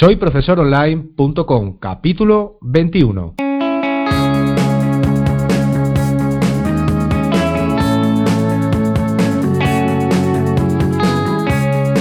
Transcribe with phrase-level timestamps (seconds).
[0.00, 3.34] Soy profesoronline.com, capítulo 21.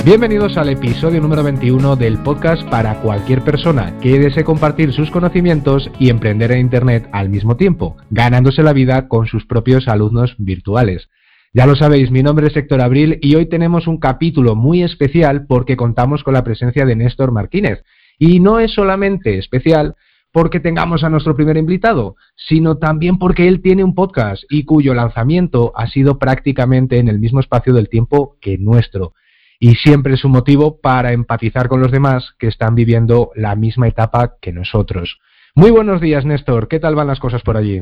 [0.05, 5.91] Bienvenidos al episodio número 21 del podcast para cualquier persona que desee compartir sus conocimientos
[5.99, 11.09] y emprender en Internet al mismo tiempo, ganándose la vida con sus propios alumnos virtuales.
[11.51, 15.47] Ya lo sabéis, mi nombre es Héctor Abril y hoy tenemos un capítulo muy especial
[15.47, 17.83] porque contamos con la presencia de Néstor Martínez.
[18.19, 19.95] Y no es solamente especial
[20.31, 24.93] porque tengamos a nuestro primer invitado, sino también porque él tiene un podcast y cuyo
[24.93, 29.13] lanzamiento ha sido prácticamente en el mismo espacio del tiempo que nuestro
[29.59, 33.87] y siempre es un motivo para empatizar con los demás que están viviendo la misma
[33.87, 35.19] etapa que nosotros.
[35.55, 36.67] Muy buenos días, Néstor.
[36.67, 37.81] ¿Qué tal van las cosas por allí?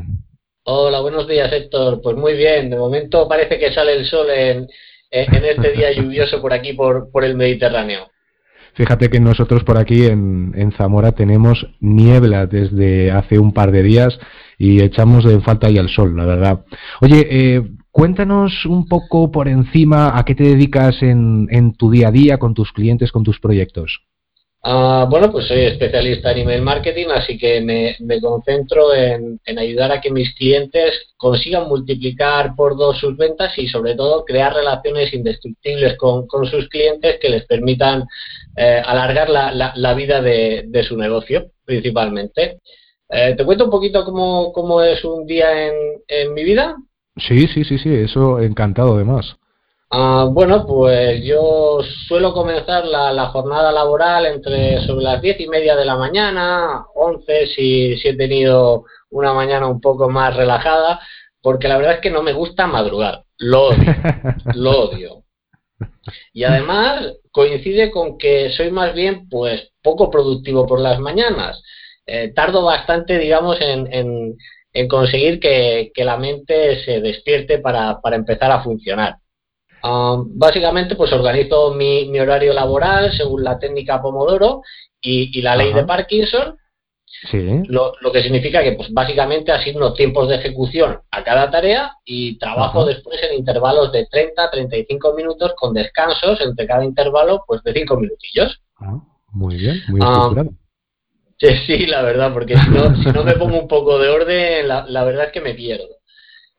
[0.70, 2.02] Hola, buenos días, Héctor.
[2.02, 2.70] Pues muy bien.
[2.70, 4.68] De momento parece que sale el sol en,
[5.10, 8.10] este día lluvioso por aquí, por, por el Mediterráneo.
[8.74, 13.82] Fíjate que nosotros por aquí en, en, Zamora tenemos niebla desde hace un par de
[13.82, 14.20] días
[14.58, 16.66] y echamos de falta ya el sol, la verdad.
[17.00, 17.62] Oye, eh,
[17.98, 22.54] Cuéntanos un poco por encima a qué te dedicas en, tu día a día con
[22.54, 24.04] tus clientes, con tus proyectos.
[24.70, 30.02] Ah, bueno, pues soy especialista en email marketing, así que me, concentro en, ayudar a
[30.02, 35.96] que mis clientes consigan multiplicar por dos sus ventas y sobre todo crear relaciones indestructibles
[35.96, 38.04] con, sus clientes que les permitan
[38.58, 42.60] eh, alargar la, vida de, su negocio principalmente.
[43.08, 46.76] Eh, ¿Te cuento un poquito cómo, es un día en mi vida?
[47.16, 49.38] Sí, sí, sí, sí, eso encantado además.
[49.90, 55.76] Ah, bueno, pues yo suelo comenzar la, jornada laboral entre sobre las diez y media
[55.76, 61.00] de la mañana, once si, si he tenido una mañana un poco más relajada,
[61.42, 63.96] porque la verdad es que no me gusta madrugar, lo odio,
[64.56, 65.24] lo odio.
[66.34, 71.62] Y además coincide con que soy más bien pues poco productivo por las mañanas.
[72.06, 74.38] Eh, tardo bastante, digamos, en
[74.78, 79.18] en conseguir que, la mente se despierte para, empezar a funcionar.
[79.84, 84.62] Um, básicamente, pues organizo mi, horario laboral según la técnica Pomodoro
[85.02, 86.58] y, la ley de Parkinson,
[87.68, 92.86] lo, que significa que pues básicamente asigno tiempos de ejecución a cada tarea y trabajo
[92.86, 97.98] después en intervalos de 30 35 minutos con descansos entre cada intervalo pues de 5
[97.98, 98.62] minutillos.
[98.80, 99.00] Ah,
[99.32, 100.50] muy bien, muy um, estructurado.
[101.38, 104.68] Sí, sí, la verdad, porque si no, si no me pongo un poco de orden,
[104.68, 105.97] la, verdad es que me pierdo.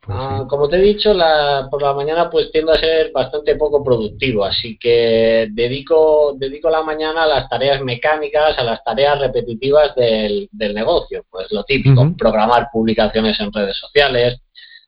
[0.01, 3.57] Pues ah, como te he dicho, la, por la mañana pues tiendo a ser bastante
[3.57, 9.19] poco productivo, así que dedico, dedico la mañana a las tareas mecánicas, a las tareas
[9.19, 14.41] repetitivas del, negocio, pues lo típico, programar publicaciones en redes sociales,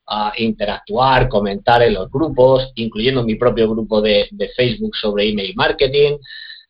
[0.06, 5.54] a interactuar, comentar en los grupos, incluyendo mi propio grupo de, de Facebook sobre email
[5.54, 6.18] marketing,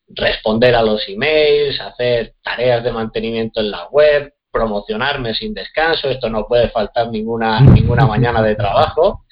[0.08, 6.28] responder a los emails, hacer tareas de mantenimiento en la web, promocionarme sin descanso, esto
[6.28, 9.24] no puede faltar ninguna, ninguna mañana de trabajo.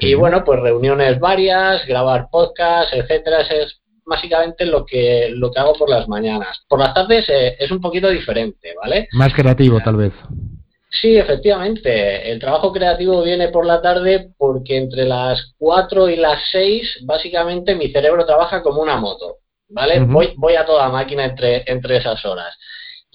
[0.00, 5.74] Y bueno, pues reuniones varias, grabar podcasts, etcétera, es básicamente lo que, lo que hago
[5.74, 6.64] por las mañanas.
[6.68, 9.08] Por las tardes eh, es un poquito diferente, ¿vale?
[9.12, 10.12] Más creativo, tal vez.
[10.90, 12.30] Sí, efectivamente.
[12.30, 17.74] El trabajo creativo viene por la tarde porque entre las 4 y las 6 básicamente
[17.74, 19.38] mi cerebro trabaja como una moto.
[19.68, 20.00] ¿vale?
[20.00, 22.56] voy, voy a toda máquina entre, entre esas horas.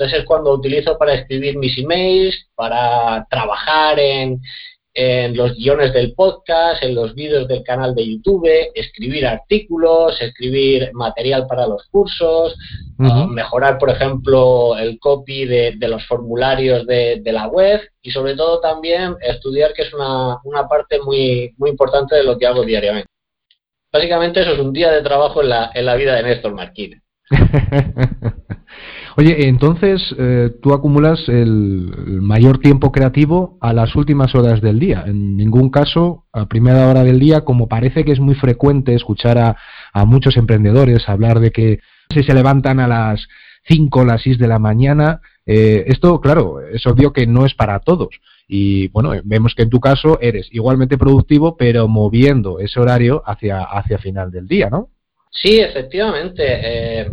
[0.01, 4.41] Entonces es cuando utilizo para escribir mis emails, para trabajar en,
[4.95, 10.89] en los guiones del podcast, en los vídeos del canal de YouTube, escribir artículos, escribir
[10.93, 12.57] material para los cursos,
[12.97, 18.35] mejorar, por ejemplo, el copy de, de los formularios de, de, la web y sobre
[18.35, 22.63] todo también estudiar, que es una, una parte muy, muy importante de lo que hago
[22.63, 23.07] diariamente.
[23.93, 26.99] Básicamente eso es un día de trabajo en la, en la vida de Néstor Marquina.
[29.17, 31.91] Oye, entonces eh, tú acumulas el,
[32.21, 35.03] mayor tiempo creativo a las últimas horas del día.
[35.05, 39.37] En ningún caso a primera hora del día, como parece que es muy frecuente escuchar
[39.37, 39.55] a,
[40.05, 41.79] muchos emprendedores hablar de que
[42.09, 43.27] si se levantan a las
[43.67, 45.21] 5 o las 6 de la mañana.
[45.45, 48.09] Eh, esto, claro, es obvio que no es para todos.
[48.47, 53.63] Y bueno, vemos que en tu caso eres igualmente productivo, pero moviendo ese horario hacia,
[53.63, 54.89] hacia final del día, ¿no?
[55.31, 56.43] Sí, efectivamente.
[56.45, 57.11] Eh,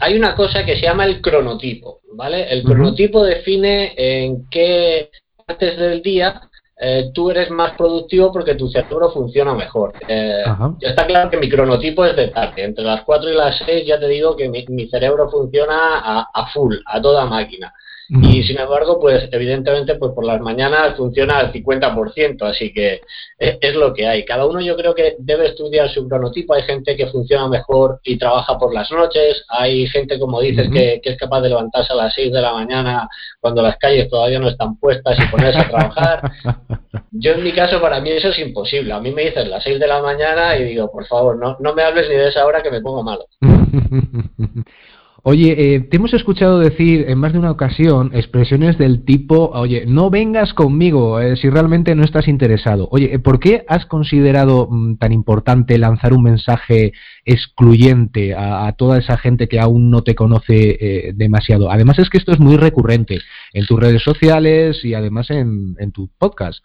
[0.00, 2.50] hay una cosa que se llama el cronotipo, ¿vale?
[2.50, 5.10] El cronotipo define en qué
[5.46, 6.40] partes del día
[6.82, 9.92] eh, tú eres más productivo porque tu cerebro funciona mejor.
[10.08, 10.42] Eh,
[10.78, 12.64] ya está claro que mi cronotipo es de tarde.
[12.64, 16.46] Entre las 4 y las 6 ya te digo que mi, cerebro funciona a, a,
[16.46, 17.74] full, a toda máquina.
[18.10, 23.02] Y sin embargo, pues evidentemente, pues por las mañanas funciona al 50%, así que
[23.38, 24.24] es, lo que hay.
[24.24, 26.54] Cada uno yo creo que debe estudiar su cronotipo.
[26.54, 29.44] Hay gente que funciona mejor y trabaja por las noches.
[29.48, 33.08] Hay gente, como dices, que, es capaz de levantarse a las 6 de la mañana
[33.38, 36.32] cuando las calles todavía no están puestas y ponerse a trabajar.
[37.12, 38.92] Yo en mi caso, para mí eso es imposible.
[38.92, 41.74] A mí me dices las 6 de la mañana y digo, por favor, no, no
[41.74, 43.26] me hables ni de esa hora que me pongo malo.
[45.22, 49.84] Oye, eh, te hemos escuchado decir en más de una ocasión expresiones del tipo, oye,
[49.86, 52.88] no vengas conmigo eh, si realmente no estás interesado.
[52.90, 56.92] Oye, eh, ¿por qué has considerado mm, tan importante lanzar un mensaje
[57.24, 61.70] excluyente a, toda esa gente que aún no te conoce demasiado?
[61.70, 63.18] Además es que esto es muy recurrente
[63.52, 66.64] en tus redes sociales y además en, en tu podcast.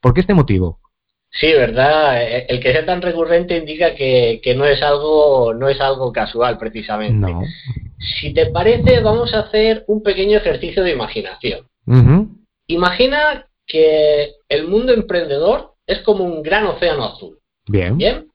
[0.00, 0.80] ¿Por qué este motivo?
[1.30, 2.22] Sí, verdad.
[2.22, 6.58] Eh, el que sea tan recurrente indica que, no es algo no es algo casual,
[6.58, 7.32] precisamente.
[7.98, 11.66] Si te parece, vamos a hacer un pequeño ejercicio de imaginación.
[12.66, 17.38] Imagina que el mundo emprendedor es como un gran océano azul.
[17.66, 17.96] Bien.
[17.96, 18.30] Bien.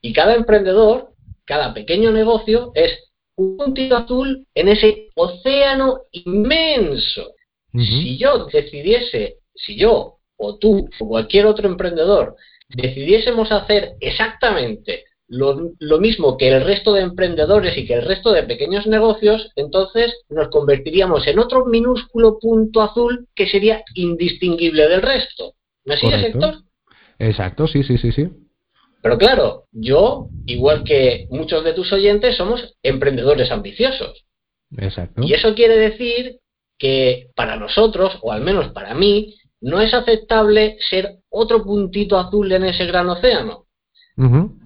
[0.00, 1.12] Y cada emprendedor,
[1.44, 7.32] cada pequeño negocio es un puntito azul en ese océano inmenso.
[7.72, 12.36] Si yo decidiese, si yo o tú o cualquier otro emprendedor
[12.68, 18.44] decidiésemos hacer exactamente lo, mismo que el resto de emprendedores y que el resto de
[18.44, 25.54] pequeños negocios, entonces nos convertiríamos en otro minúsculo punto azul que sería indistinguible del resto.
[25.84, 26.54] ¿Me sigue, sector?
[27.18, 28.28] Exacto, sí, sí, sí, sí.
[29.02, 34.24] Pero claro, yo, igual que muchos de tus oyentes, somos emprendedores ambiciosos.
[34.76, 35.22] Exacto.
[35.22, 36.38] Y eso quiere decir
[36.78, 42.50] que para nosotros, o al menos para mí, no es aceptable ser otro puntito azul
[42.52, 43.65] en ese gran océano.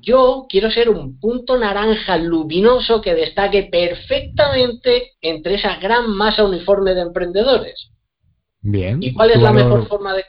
[0.00, 6.94] Yo quiero ser un punto naranja luminoso que destaque perfectamente entre esa gran masa uniforme
[6.94, 7.90] de emprendedores.
[8.60, 9.02] Bien.
[9.02, 10.24] ¿Y cuál es la mejor forma de...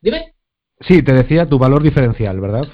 [0.00, 0.34] Dime.
[0.80, 2.66] Sí, te decía tu valor diferencial, ¿verdad?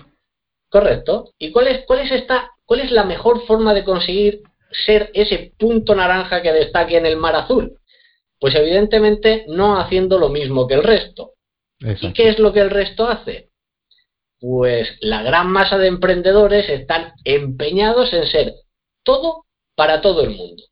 [0.71, 1.33] Correcto.
[1.39, 4.43] ¿Y cuál es, cuál es esta, cuál es la mejor forma de conseguir
[4.87, 7.79] ser ese punto naranja que destaque en el mar azul?
[8.41, 11.33] Pues evidentemente no haciendo lo mismo que el resto.
[11.81, 13.48] ¿Y qué es lo que el resto hace?
[14.41, 18.55] Pues la gran masa de emprendedores están empeñados en ser
[19.03, 19.45] todo
[19.75, 20.63] para todo el mundo.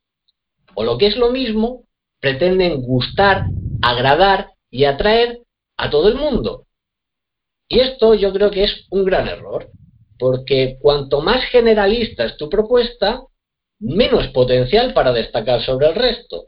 [0.74, 1.84] O lo que es lo mismo,
[2.20, 3.46] pretenden gustar,
[3.82, 5.40] agradar y atraer
[5.76, 6.66] a todo el mundo.
[7.68, 9.70] Y esto yo creo que es un gran error,
[10.19, 13.22] porque cuanto más generalista es tu propuesta,
[13.78, 16.46] menos potencial para destacar sobre el resto.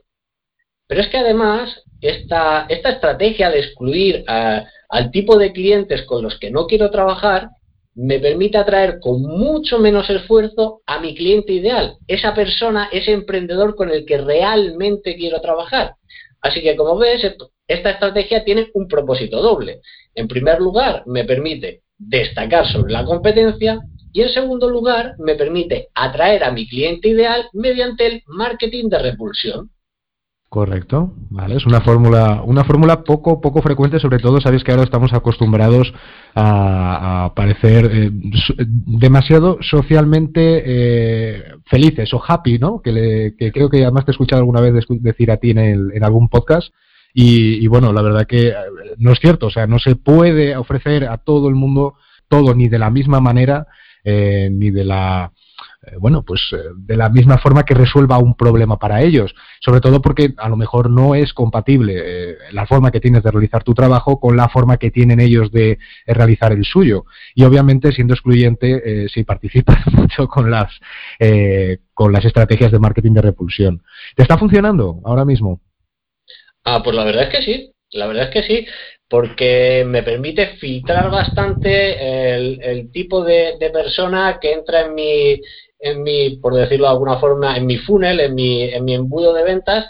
[0.87, 4.25] Pero es que además esta, esta estrategia de excluir
[4.89, 7.51] al tipo de clientes con los que no quiero trabajar
[7.95, 13.75] me permite atraer con mucho menos esfuerzo a mi cliente ideal, esa persona, ese emprendedor
[13.75, 15.95] con el que realmente quiero trabajar.
[16.41, 17.23] Así que como ves,
[17.67, 19.81] esta estrategia tiene un propósito doble.
[20.15, 23.81] En primer lugar, me permite destacar sobre la competencia
[24.13, 28.99] y en segundo lugar, me permite atraer a mi cliente ideal mediante el marketing de
[29.01, 29.71] repulsión.
[30.49, 34.85] Correcto, vale, es una fórmula, una fórmula poco, poco frecuente, sobre todo sabéis que ahora
[34.85, 35.93] estamos acostumbrados
[36.35, 38.11] a, parecer eh,
[38.67, 42.81] demasiado socialmente eh, felices o happy, ¿no?
[42.81, 45.59] Que, creo que además te he escuchado alguna vez decir a ti en,
[45.93, 46.73] en algún podcast.
[47.13, 48.55] Y, bueno, la verdad que eh,
[48.97, 51.95] no es cierto, o sea, no se puede ofrecer a todo el mundo
[52.29, 53.67] todo ni de la misma manera,
[54.05, 55.38] ni de la eh,
[55.99, 60.03] bueno, pues eh, de la misma forma que resuelva un problema para ellos, sobre todo
[60.03, 63.75] porque a lo mejor no es compatible eh, la forma que tienes de realizar tu
[63.75, 67.05] trabajo con la forma que tienen ellos de realizar el suyo.
[67.35, 70.73] Y obviamente, siendo excluyente, si participas mucho con las,
[71.95, 73.83] con las estrategias de marketing de repulsión.
[74.17, 75.61] ¿Te está funcionando ahora mismo?
[76.65, 78.67] Ah, pues la verdad es que sí, la verdad es que sí,
[79.09, 85.41] porque me permite filtrar bastante el, tipo de, persona que entra en mi,
[85.79, 89.33] en mi, por decirlo de alguna forma, en mi funnel, en mi, en mi embudo
[89.33, 89.87] de ventas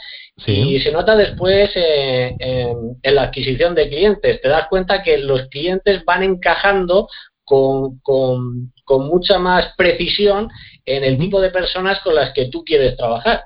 [0.46, 4.40] y se nota después eh, en, la adquisición de clientes.
[4.40, 7.08] Te das cuenta que los clientes van encajando
[7.44, 8.70] con, con,
[9.08, 10.48] mucha más precisión
[10.84, 13.44] en el tipo de personas con las que tú quieres trabajar.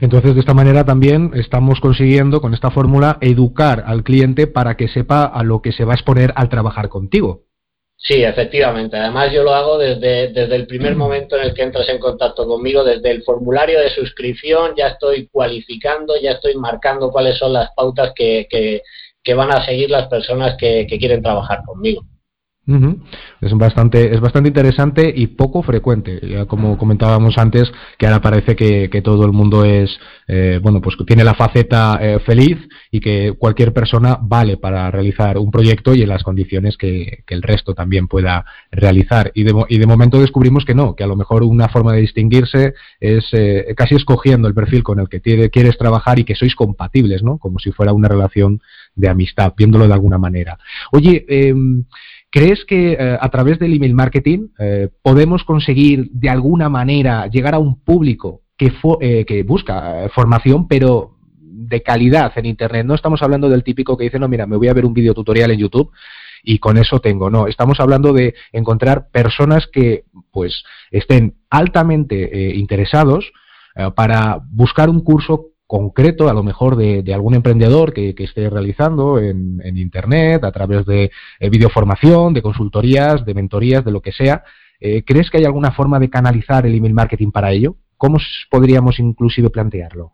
[0.00, 4.88] Entonces, de esta manera también estamos consiguiendo, con esta fórmula, educar al cliente para que
[4.88, 7.45] sepa a lo que se va a exponer al trabajar contigo.
[8.06, 8.96] Sí, efectivamente.
[8.96, 10.98] Además, yo lo hago desde, desde el primer mm.
[10.98, 15.26] momento en el que entras en contacto conmigo, desde el formulario de suscripción, ya estoy
[15.26, 20.56] cualificando, ya estoy marcando cuáles son las pautas que, que, van a seguir las personas
[20.56, 22.02] que, quieren trabajar conmigo.
[23.40, 26.20] Es bastante, es bastante interesante y poco frecuente.
[26.28, 30.96] Ya como comentábamos antes, que ahora parece que, todo el mundo es, eh, bueno, pues
[31.06, 32.58] tiene la faceta eh, feliz
[32.90, 37.42] y que cualquier persona vale para realizar un proyecto y en las condiciones que, el
[37.42, 39.30] resto también pueda realizar.
[39.34, 42.00] Y de, y de, momento descubrimos que no, que a lo mejor una forma de
[42.00, 46.56] distinguirse es eh, casi escogiendo el perfil con el que quieres trabajar y que sois
[46.56, 47.38] compatibles, ¿no?
[47.38, 48.60] Como si fuera una relación
[48.96, 50.58] de amistad, viéndolo de alguna manera.
[50.90, 51.54] Oye, eh,
[52.30, 57.54] ¿Crees que eh, a través del email marketing eh, podemos conseguir de alguna manera llegar
[57.54, 62.84] a un público que, eh, que busca formación, pero de calidad en Internet?
[62.84, 65.14] No estamos hablando del típico que dice, no, mira, me voy a ver un video
[65.14, 65.92] tutorial en YouTube
[66.42, 67.30] y con eso tengo.
[67.30, 73.32] No, estamos hablando de encontrar personas que pues estén altamente interesados
[73.94, 79.60] para buscar un curso concreto, a lo mejor de, algún emprendedor que, esté realizando en,
[79.76, 84.44] Internet, a través de eh, videoformación, de consultorías, de mentorías, de lo que sea.
[84.80, 87.76] Eh, ¿Crees que hay alguna forma de canalizar el email marketing para ello?
[87.96, 88.18] ¿Cómo
[88.50, 90.12] podríamos inclusive plantearlo?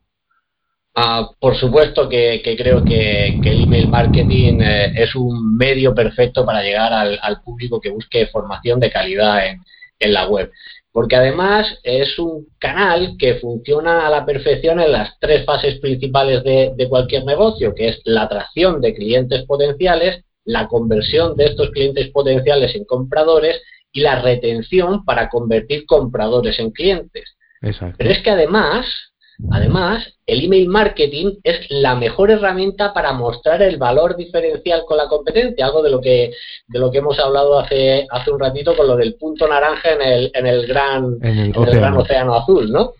[0.94, 6.62] Ah, por supuesto que, creo que, el email marketing eh, es un medio perfecto para
[6.62, 9.62] llegar al, público que busque formación de calidad en,
[9.98, 10.50] en la web
[10.92, 16.44] porque además es un canal que funciona a la perfección en las tres fases principales
[16.44, 22.10] de, cualquier negocio, que es la atracción de clientes potenciales, la conversión de estos clientes
[22.10, 27.36] potenciales en compradores y la retención para convertir compradores en clientes.
[27.60, 28.86] Pero es que además,
[29.50, 35.08] Además, el email marketing es la mejor herramienta para mostrar el valor diferencial con la
[35.08, 36.32] competencia, algo de lo que
[36.68, 40.02] de lo que hemos hablado hace hace un ratito con lo del punto naranja en
[40.02, 42.92] el, en el gran gran océano azul, ¿no?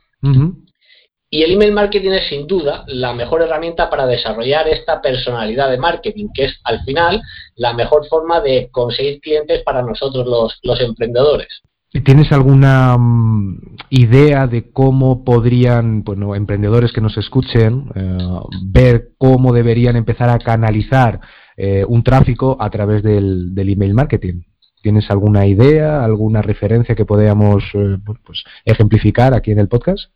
[1.30, 5.78] Y el email marketing es sin duda la mejor herramienta para desarrollar esta personalidad de
[5.78, 7.22] marketing, que es al final
[7.56, 11.62] la mejor forma de conseguir clientes para nosotros los, los emprendedores.
[12.00, 18.18] ¿Tienes alguna mm, idea de cómo podrían, bueno, emprendedores que nos escuchen, eh,
[18.62, 21.20] ver cómo deberían empezar a canalizar
[21.54, 24.40] eh, un tráfico a través del, email marketing?
[24.82, 30.10] ¿Tienes alguna idea, alguna referencia que podamos eh, pues, ejemplificar aquí en el podcast?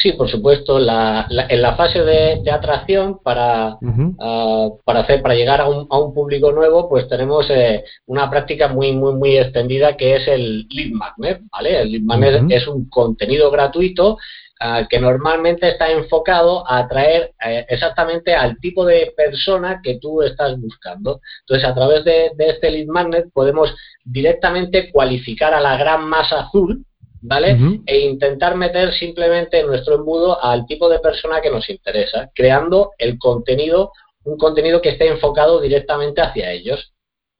[0.00, 0.78] Sí, por supuesto.
[0.78, 3.76] La, en la fase de, atracción para,
[4.20, 8.30] ah, para hacer para llegar a un, a un público nuevo, pues tenemos eh, una
[8.30, 11.40] práctica muy muy muy extendida que es el lead magnet.
[11.50, 11.80] ¿vale?
[11.80, 14.18] El lead magnet es un contenido gratuito
[14.60, 20.22] ah, que normalmente está enfocado a atraer eh, exactamente al tipo de persona que tú
[20.22, 21.20] estás buscando.
[21.40, 23.74] Entonces, a través de, de este lead magnet podemos
[24.04, 26.84] directamente cualificar a la gran masa azul
[27.20, 27.80] ¿vale?
[27.86, 32.92] E intentar meter simplemente en nuestro embudo al tipo de persona que nos interesa, creando
[32.98, 33.92] el contenido,
[34.24, 36.92] un contenido que esté enfocado directamente hacia ellos.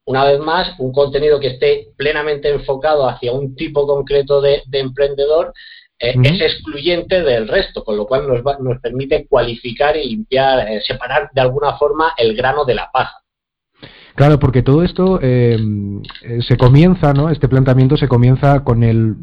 [0.04, 5.52] Una vez más, un contenido que esté plenamente enfocado hacia un tipo concreto de, emprendedor
[5.98, 10.80] eh, es excluyente del resto, con lo cual nos, nos permite cualificar y limpiar, eh,
[10.80, 13.22] separar de alguna forma el grano de la paja.
[14.18, 15.56] Claro, porque todo esto eh,
[16.40, 17.30] se comienza, ¿no?
[17.30, 19.14] Este planteamiento se comienza con el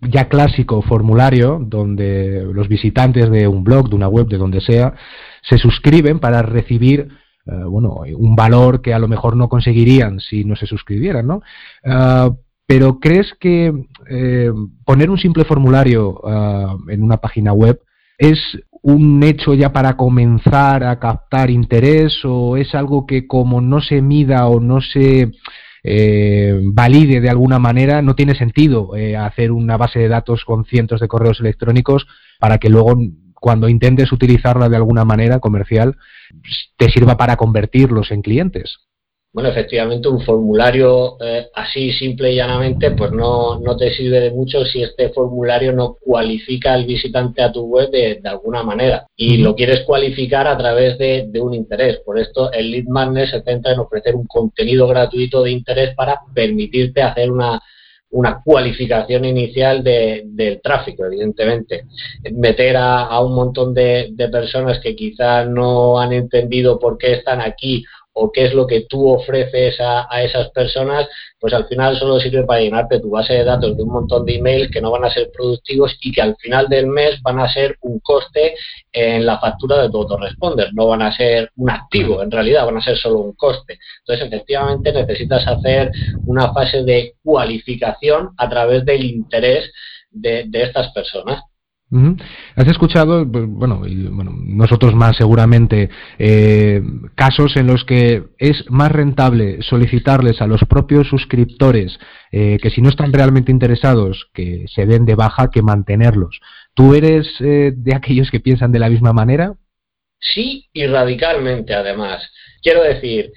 [0.00, 4.94] ya clásico formulario donde los visitantes de un blog, de una web, de donde sea,
[5.42, 7.08] se suscriben para recibir
[7.46, 11.42] eh, bueno, un valor que a lo mejor no conseguirían si no se suscribieran, ¿no?
[11.84, 12.30] Ah,
[12.66, 13.72] pero ¿crees que
[14.08, 14.50] eh,
[14.84, 17.80] poner un simple formulario ah, en una página web
[18.16, 18.38] es
[18.82, 24.00] un hecho ya para comenzar a captar interés o es algo que como no se
[24.00, 25.32] mida o no se
[25.84, 30.64] eh, valide de alguna manera, no tiene sentido eh, hacer una base de datos con
[30.64, 32.06] cientos de correos electrónicos
[32.40, 32.96] para que luego
[33.34, 35.96] cuando intentes utilizarla de alguna manera comercial
[36.78, 38.78] te sirva para convertirlos en clientes
[39.34, 44.30] bueno, efectivamente un formulario eh, así simple y llanamente pues no, no, te sirve de
[44.30, 49.38] mucho si este formulario no cualifica al visitante a tu web de, alguna manera y
[49.38, 51.98] lo quieres cualificar a través de, un interés.
[52.06, 56.20] Por esto el lead magnet se centra en ofrecer un contenido gratuito de interés para
[56.32, 57.60] permitirte hacer una,
[58.10, 61.86] una cualificación inicial del tráfico, evidentemente.
[62.30, 67.14] Meter a, a un montón de, de personas que quizás no han entendido por qué
[67.14, 71.98] están aquí o qué es lo que tú ofreces a, esas personas, pues al final
[71.98, 74.92] solo sirve para llenarte tu base de datos de un montón de emails que no
[74.92, 78.54] van a ser productivos y que al final del mes van a ser un coste
[78.92, 82.76] en la factura de tu autoresponder, no van a ser un activo, en realidad van
[82.76, 83.78] a ser solo un coste.
[84.00, 85.90] Entonces, efectivamente, necesitas hacer
[86.26, 89.72] una fase de cualificación a través del interés
[90.10, 91.42] de, de estas personas.
[92.56, 96.82] Has escuchado, pues, bueno, bueno, nosotros más seguramente, eh,
[97.14, 101.98] casos en los que es más rentable solicitarles a los propios suscriptores
[102.32, 106.40] eh, que si no están realmente interesados, que se den de baja, que mantenerlos.
[106.74, 109.54] ¿Tú eres eh, de aquellos que piensan de la misma manera?
[110.18, 112.28] Sí, y radicalmente además.
[112.60, 113.30] Quiero decir,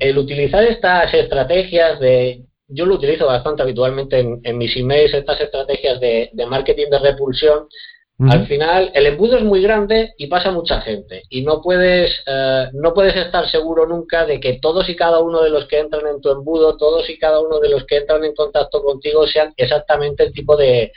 [0.00, 6.00] el utilizar estas estrategias de yo lo utilizo bastante habitualmente en, mis emails, estas estrategias
[6.00, 7.68] de, marketing de repulsión.
[8.30, 11.24] Al final, el embudo es muy grande y pasa mucha gente.
[11.30, 15.42] Y no puedes, eh, no puedes estar seguro nunca de que todos y cada uno
[15.42, 18.24] de los que entran en tu embudo, todos y cada uno de los que entran
[18.24, 20.92] en contacto contigo sean exactamente el tipo de,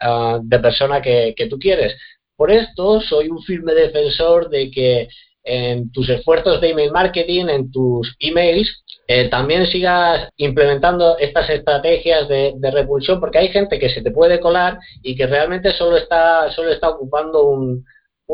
[0.00, 1.96] eh, de persona que, que tú quieres.
[2.34, 5.08] Por esto, soy un firme defensor de que
[5.46, 12.28] en tus esfuerzos de email marketing, en tus emails, eh, también sigas implementando estas estrategias
[12.28, 16.50] de, repulsión, porque hay gente que se te puede colar y que realmente solo está,
[16.50, 17.84] solo está ocupando un,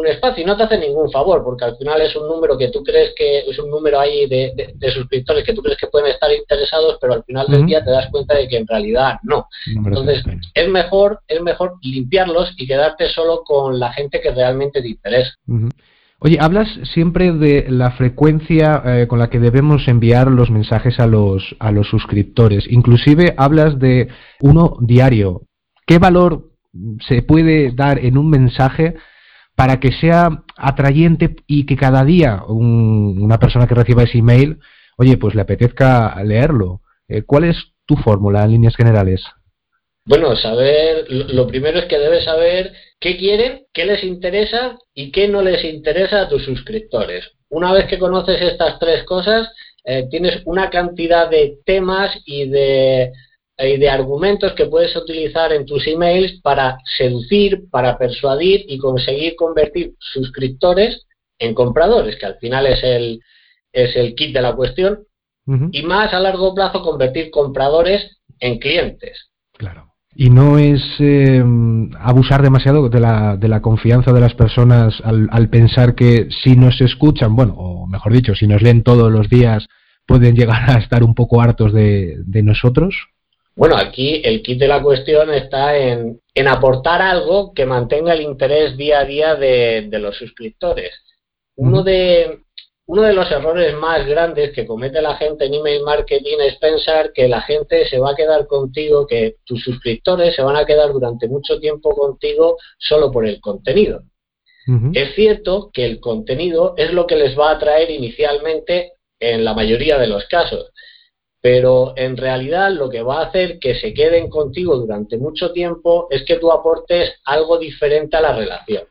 [0.06, 2.82] espacio y no te hace ningún favor, porque al final es un número que tú
[2.82, 6.96] crees que es un número ahí de, suscriptores que tú crees que pueden estar interesados,
[6.98, 9.46] pero al final del día te das cuenta de que en realidad no.
[9.66, 14.88] Entonces, es mejor, es mejor limpiarlos y quedarte solo con la gente que realmente te
[14.88, 15.34] interesa.
[16.24, 21.08] Oye, hablas siempre de la frecuencia eh, con la que debemos enviar los mensajes a
[21.08, 22.64] los, a los suscriptores.
[22.70, 24.06] Inclusive hablas de
[24.40, 25.42] uno diario.
[25.84, 26.52] ¿Qué valor
[27.08, 28.94] se puede dar en un mensaje
[29.56, 34.60] para que sea atrayente y que cada día una persona que reciba ese email,
[34.98, 36.82] oye, pues le apetezca leerlo?
[37.08, 39.24] Eh, ¿Cuál es tu fórmula en líneas generales?
[40.04, 45.28] Bueno, saber, lo primero es que debes saber qué quieren, qué les interesa y qué
[45.28, 47.30] no les interesa a tus suscriptores.
[47.48, 49.48] Una vez que conoces estas tres cosas,
[49.84, 53.12] eh, tienes una cantidad de temas y de,
[53.58, 59.36] y de argumentos que puedes utilizar en tus emails para seducir, para persuadir y conseguir
[59.36, 61.06] convertir suscriptores
[61.38, 63.20] en compradores, que al final es el,
[63.72, 65.04] es el kit de la cuestión,
[65.72, 69.30] y más a largo plazo convertir compradores en clientes.
[69.52, 69.91] Claro.
[70.14, 71.42] Y no es eh,
[71.98, 76.54] abusar demasiado de la, de la confianza de las personas al, al, pensar que si
[76.54, 79.66] nos escuchan, bueno, o mejor dicho, si nos leen todos los días,
[80.06, 82.94] pueden llegar a estar un poco hartos de, de nosotros.
[83.54, 88.22] Bueno, aquí el kit de la cuestión está en, en aportar algo que mantenga el
[88.22, 90.90] interés día a día de, de los suscriptores.
[91.56, 92.40] Uno de,
[92.92, 97.10] uno de los errores más grandes que comete la gente en email marketing es pensar
[97.14, 100.92] que la gente se va a quedar contigo, que tus suscriptores se van a quedar
[100.92, 104.02] durante mucho tiempo contigo solo por el contenido.
[104.92, 109.54] Es cierto que el contenido es lo que les va a atraer inicialmente en la
[109.54, 110.70] mayoría de los casos,
[111.40, 116.08] pero en realidad lo que va a hacer que se queden contigo durante mucho tiempo
[116.10, 118.84] es que tú aportes algo diferente a la relación.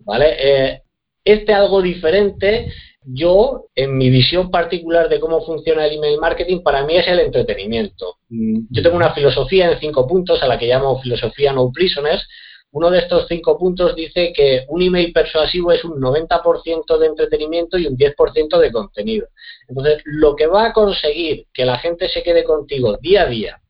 [0.00, 0.36] ¿Vale?
[0.40, 0.82] Eh,
[1.26, 2.72] este algo diferente,
[3.08, 7.20] yo, en mi visión particular de cómo funciona el email marketing, para mí es el
[7.20, 8.16] entretenimiento.
[8.28, 12.26] Mm, yo tengo una filosofía en cinco puntos a la que llamo filosofía no prisoners.
[12.72, 17.78] Uno de estos cinco puntos dice que un email persuasivo es un 90% de entretenimiento
[17.78, 19.28] y un 10% de contenido.
[19.68, 23.60] Entonces, lo que va a conseguir que la gente se quede contigo día a día,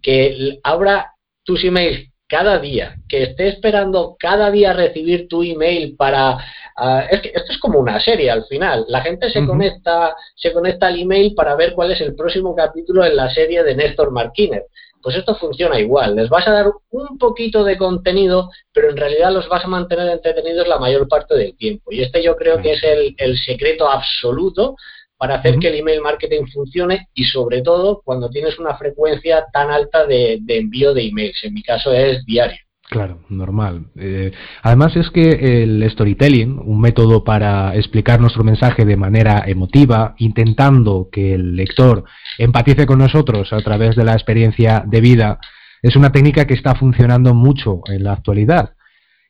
[0.00, 1.12] que abra
[1.44, 6.38] tus emails cada día, que esté esperando cada día recibir tu email para
[6.80, 8.84] Ah, es que esto es como una serie al final.
[8.86, 13.04] La gente se conecta, se conecta al email para ver cuál es el próximo capítulo
[13.04, 14.62] en la serie de Néstor Marquínez.
[15.02, 16.14] Pues esto funciona igual.
[16.14, 20.08] Les vas a dar un poquito de contenido, pero en realidad los vas a mantener
[20.08, 21.90] entretenidos la mayor parte del tiempo.
[21.90, 24.76] Y este yo creo que es el, secreto absoluto
[25.18, 29.70] para hacer que el email marketing funcione y sobre todo cuando tienes una frecuencia tan
[29.70, 31.42] alta de envío de emails.
[31.42, 32.58] En mi caso es diario.
[32.88, 33.84] Claro, normal.
[33.96, 40.14] Eh, además es que el storytelling, un método para explicar nuestro mensaje de manera emotiva,
[40.16, 42.04] intentando que el lector
[42.38, 45.38] empatice con nosotros a través de la experiencia de vida,
[45.82, 48.72] es una técnica que está funcionando mucho en la actualidad.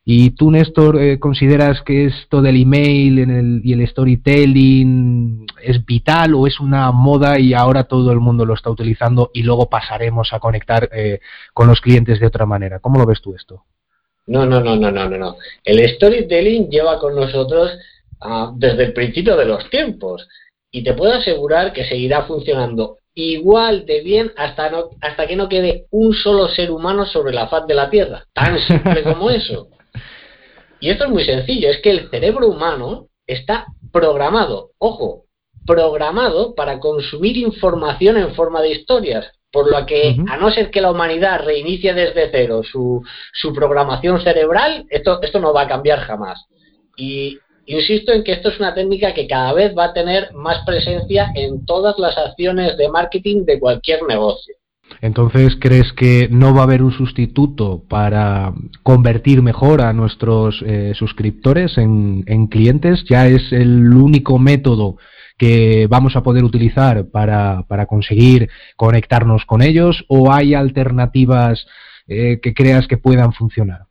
[0.05, 6.47] ¿Y tú, Néstor, eh, consideras que esto del email y el storytelling es vital o
[6.47, 10.39] es una moda y ahora todo el mundo lo está utilizando y luego pasaremos a
[10.39, 11.19] conectar eh,
[11.53, 12.79] con los clientes de otra manera?
[12.79, 13.65] ¿Cómo lo ves tú esto?
[14.25, 15.35] No, no, no, no, no, no.
[15.63, 17.71] El storytelling lleva con nosotros
[18.21, 20.27] ah, desde el principio de los tiempos
[20.71, 25.49] y te puedo asegurar que seguirá funcionando igual de bien hasta, no, hasta que no
[25.49, 28.23] quede un solo ser humano sobre la faz de la Tierra.
[28.33, 29.69] Tan simple como eso.
[30.79, 35.25] Y esto es muy sencillo, es que el cerebro humano está programado, ojo,
[35.65, 39.31] programado para consumir información en forma de historias.
[39.51, 44.21] Por lo que, a no ser que la humanidad reinicie desde cero su, su programación
[44.21, 46.45] cerebral, esto, esto no va a cambiar jamás.
[46.95, 50.63] Y insisto en que esto es una técnica que cada vez va a tener más
[50.65, 54.55] presencia en todas las acciones de marketing de cualquier negocio.
[55.01, 60.93] Entonces, ¿crees que no va a haber un sustituto para convertir mejor a nuestros eh,
[60.95, 63.03] suscriptores en, clientes?
[63.09, 64.97] ¿Ya es el único método
[65.37, 71.65] que vamos a poder utilizar para, conseguir conectarnos con ellos o hay alternativas
[72.07, 73.83] eh, que creas que puedan funcionar?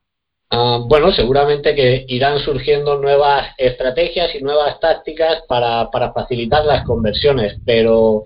[0.50, 6.84] Ah, bueno, seguramente que irán surgiendo nuevas estrategias y nuevas tácticas para, para facilitar las
[6.84, 8.24] conversiones, pero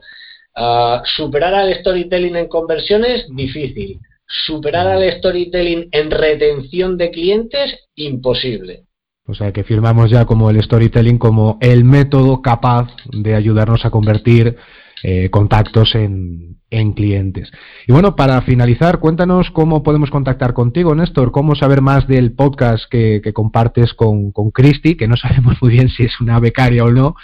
[0.54, 3.98] Ah, superar al storytelling en conversiones, difícil.
[4.26, 8.84] Superar al storytelling en retención de clientes, imposible.
[9.26, 13.90] O sea que firmamos ya como el storytelling como el método capaz de ayudarnos a
[13.90, 14.56] convertir
[15.04, 16.60] eh, contactos en,
[16.94, 17.50] clientes.
[17.86, 22.84] Y bueno, para finalizar, cuéntanos cómo podemos contactar contigo, Néstor, cómo saber más del podcast
[22.90, 26.90] que, compartes con, con Christy, que no sabemos muy bien si es una becaria o
[26.90, 27.14] no,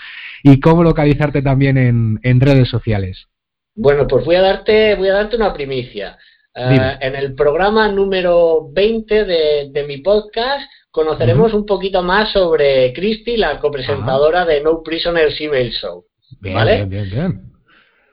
[0.42, 1.76] y cómo localizarte también
[2.22, 3.26] en, redes sociales.
[3.74, 6.18] Bueno, pues voy a darte, voy a darte una primicia.
[6.54, 13.36] Eh, en el programa número 20 de, mi podcast conoceremos un poquito más sobre Christy,
[13.36, 16.04] la copresentadora de No Prisoners Email Show.
[16.40, 16.84] ¿vale?
[16.84, 17.42] bien, bien,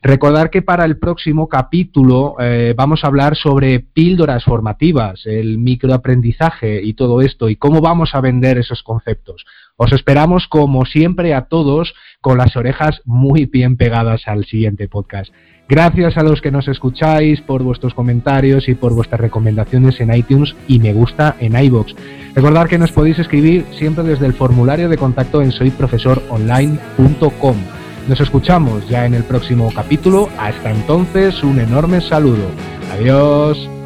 [0.00, 2.36] Recordar que para el próximo capítulo
[2.76, 8.20] vamos a hablar sobre píldoras formativas, el microaprendizaje y todo esto y cómo vamos a
[8.20, 9.44] vender esos conceptos.
[9.76, 15.32] Os esperamos como siempre a todos con las orejas muy bien pegadas al siguiente podcast.
[15.68, 20.54] Gracias a los que nos escucháis por vuestros comentarios y por vuestras recomendaciones en iTunes
[20.66, 21.94] y me gusta en iBox.
[22.34, 27.77] Recordad que nos podéis escribir siempre desde el formulario de contacto en soyprofesoronline.com.
[28.08, 30.30] Nos escuchamos ya en el próximo capítulo.
[30.38, 32.50] Hasta entonces, un enorme saludo.
[32.90, 33.77] Adiós.